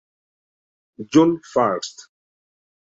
Juno 1.11 1.37
First 1.45 2.09